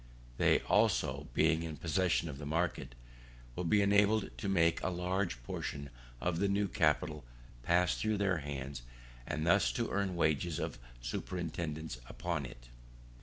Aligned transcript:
They 0.37 0.61
also, 0.61 1.27
being 1.35 1.61
in 1.61 1.77
possession 1.77 2.27
of 2.27 2.39
the 2.39 2.45
market, 2.47 2.95
will 3.55 3.65
be 3.65 3.83
enabled 3.83 4.35
to 4.39 4.49
make 4.49 4.81
a 4.81 4.89
large 4.89 5.43
portion 5.43 5.91
of 6.19 6.39
the 6.39 6.47
new 6.47 6.67
capital 6.67 7.23
pass 7.61 7.93
through 7.95 8.17
their 8.17 8.37
hands, 8.39 8.81
and 9.27 9.45
thus 9.45 9.71
to 9.73 9.91
earn 9.91 10.15
wages 10.15 10.57
of 10.57 10.79
superintendance 11.01 11.99
upon 12.09 12.47
it. 12.47 12.69